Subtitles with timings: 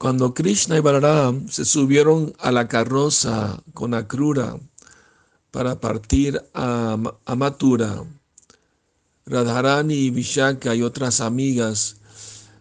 [0.00, 4.58] Cuando Krishna y Balaram se subieron a la carroza con Akrura
[5.50, 8.06] para partir a, a
[9.26, 11.96] Radharani y Vishaka y otras amigas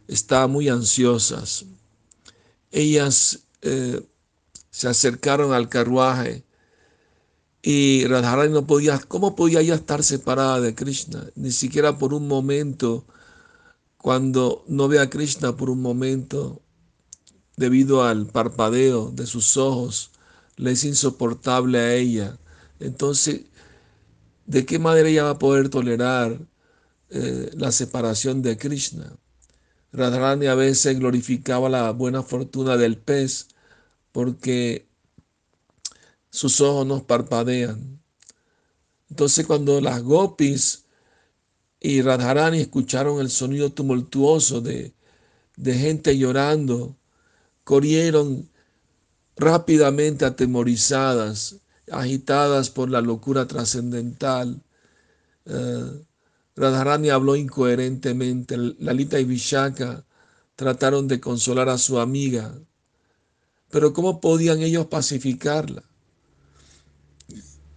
[0.10, 1.64] estaban muy ansiosas.
[2.72, 4.06] Ellas eh,
[4.70, 6.44] se acercaron al carruaje
[7.62, 11.30] y Radharani no podía, ¿cómo podía ella estar separada de Krishna?
[11.36, 13.06] Ni siquiera por un momento,
[13.98, 16.62] cuando no ve a Krishna por un momento,
[17.60, 20.12] debido al parpadeo de sus ojos,
[20.56, 22.40] le es insoportable a ella.
[22.80, 23.42] Entonces,
[24.46, 26.40] ¿de qué manera ella va a poder tolerar
[27.10, 29.14] eh, la separación de Krishna?
[29.92, 33.50] Radharani a veces glorificaba la buena fortuna del pez
[34.14, 34.88] porque
[36.30, 38.02] sus ojos nos parpadean.
[39.10, 40.86] Entonces cuando las gopis
[41.82, 44.94] y Radharani escucharon el sonido tumultuoso de,
[45.58, 46.99] de gente llorando,
[47.64, 48.50] corrieron
[49.36, 51.58] rápidamente atemorizadas,
[51.92, 54.62] agitadas por la locura trascendental.
[55.46, 56.04] Uh,
[56.56, 58.58] Radharani habló incoherentemente.
[58.58, 60.06] Lalita y Vishaka
[60.56, 62.54] trataron de consolar a su amiga,
[63.72, 65.84] pero ¿cómo podían ellos pacificarla?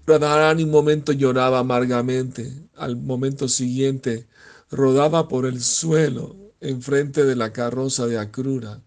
[0.05, 4.27] Radharani un momento lloraba amargamente, al momento siguiente
[4.69, 8.83] rodaba por el suelo enfrente de la carroza de Akrura.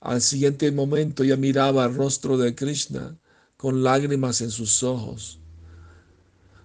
[0.00, 3.16] Al siguiente momento ya miraba el rostro de Krishna
[3.56, 5.40] con lágrimas en sus ojos.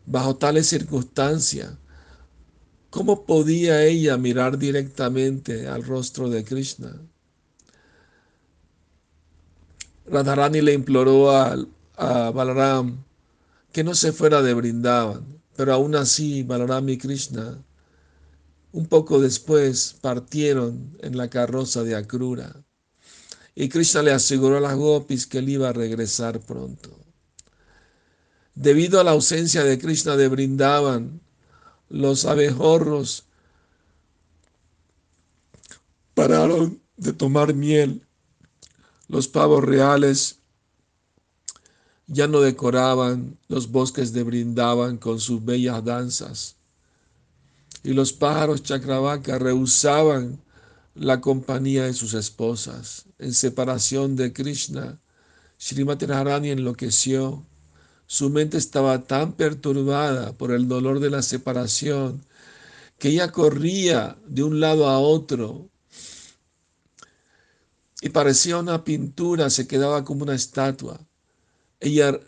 [0.06, 1.73] Bajo tales circunstancias,
[2.92, 7.02] ¿cómo podía ella mirar directamente al rostro de Krishna?
[10.06, 11.56] Radharani le imploró a,
[11.95, 13.03] a Balaram
[13.72, 17.64] que no se fuera de Brindavan, pero aún así Balaram y Krishna
[18.73, 22.64] un poco después partieron en la carroza de Akrura
[23.56, 26.90] y Krishna le aseguró a las gopis que él iba a regresar pronto.
[28.56, 31.22] Debido a la ausencia de Krishna de Brindavan,
[31.90, 33.25] los abejorros
[36.14, 38.06] pararon de tomar miel
[39.08, 40.40] los pavos reales
[42.08, 46.56] ya no decoraban los bosques de Brindaban con sus bellas danzas.
[47.84, 50.41] Y los pájaros chacravaca rehusaban
[50.96, 53.06] la compañía de sus esposas.
[53.20, 55.00] En separación de Krishna,
[55.58, 57.46] Srimati Radharani enloqueció.
[58.06, 62.24] Su mente estaba tan perturbada por el dolor de la separación
[63.00, 65.70] que ella corría de un lado a otro
[68.03, 71.00] y parecía una pintura, se quedaba como una estatua.
[71.80, 72.20] Ella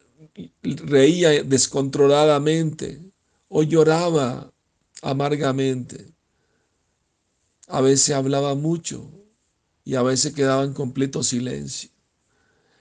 [0.64, 3.02] reía descontroladamente
[3.50, 4.54] o lloraba
[5.02, 6.15] amargamente.
[7.68, 9.12] A veces hablaba mucho
[9.84, 11.90] y a veces quedaba en completo silencio.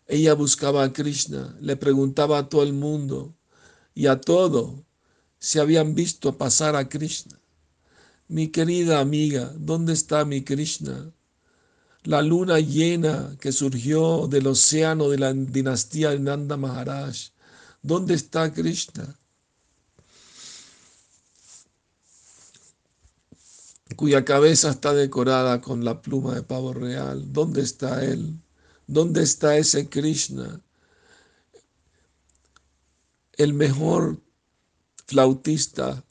[0.06, 3.34] Ella buscaba a Krishna, le preguntaba a todo el mundo
[3.94, 4.84] y a todo
[5.38, 7.38] si habían visto pasar a Krishna.
[8.28, 11.12] Mi querida amiga, ¿dónde está mi Krishna?
[12.04, 17.30] la luna llena que surgió del océano de la dinastía de Nanda Maharaj.
[17.82, 19.18] ¿Dónde está Krishna?
[23.94, 27.32] Cuya cabeza está decorada con la pluma de pavo real.
[27.32, 28.38] ¿Dónde está él?
[28.86, 30.60] ¿Dónde está ese Krishna?
[33.32, 34.20] El mejor
[35.06, 36.04] flautista.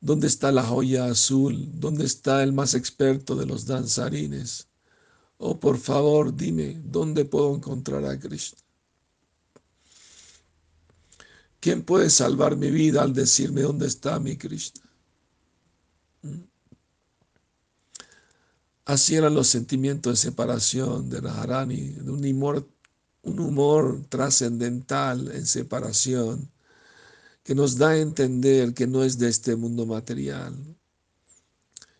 [0.00, 1.68] ¿Dónde está la joya azul?
[1.74, 4.68] ¿Dónde está el más experto de los danzarines?
[5.38, 8.58] Oh, por favor, dime, ¿dónde puedo encontrar a Krishna?
[11.60, 14.82] ¿Quién puede salvar mi vida al decirme dónde está mi Krishna?
[16.22, 16.42] ¿Mm?
[18.88, 22.66] Así eran los sentimientos de separación de Radharani, de un humor,
[23.20, 26.50] un humor trascendental en separación
[27.42, 30.56] que nos da a entender que no es de este mundo material.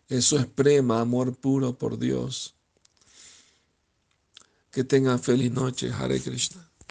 [0.07, 2.55] Eso es prema, amor puro por Dios.
[4.71, 5.91] Que tengan feliz noche.
[5.91, 6.68] Hare Krishna.